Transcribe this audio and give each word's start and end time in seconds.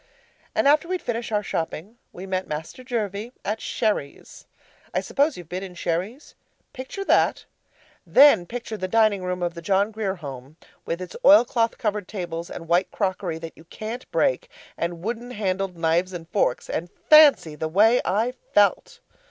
And 0.55 0.67
after 0.67 0.87
we'd 0.87 0.99
finished 1.03 1.31
our 1.31 1.43
shopping, 1.43 1.97
we 2.11 2.25
met 2.25 2.47
Master 2.47 2.83
Jervie 2.83 3.33
at 3.45 3.61
Sherry's. 3.61 4.47
I 4.95 4.99
suppose 4.99 5.37
you've 5.37 5.47
been 5.47 5.61
in 5.61 5.75
Sherry's? 5.75 6.33
Picture 6.73 7.05
that, 7.05 7.45
then 8.03 8.47
picture 8.47 8.77
the 8.77 8.87
dining 8.87 9.23
room 9.23 9.43
of 9.43 9.53
the 9.53 9.61
John 9.61 9.91
Grier 9.91 10.15
Home 10.15 10.57
with 10.87 11.03
its 11.03 11.15
oilcloth 11.23 11.77
covered 11.77 12.07
tables, 12.07 12.49
and 12.49 12.67
white 12.67 12.89
crockery 12.89 13.37
that 13.37 13.55
you 13.55 13.65
CAN'T 13.65 14.09
break, 14.09 14.49
and 14.75 15.03
wooden 15.03 15.29
handled 15.29 15.77
knives 15.77 16.13
and 16.13 16.27
forks; 16.29 16.67
and 16.67 16.89
fancy 17.07 17.53
the 17.53 17.67
way 17.67 18.01
I 18.03 18.33
felt! 18.55 19.01